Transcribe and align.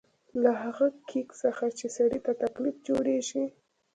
له 0.41 0.51
هغه 0.63 0.87
کېک 1.09 1.29
څخه 1.41 1.65
چې 1.77 1.85
سړي 1.97 2.19
ته 2.25 2.31
تکلیف 2.43 2.75
جوړېږي. 2.87 3.45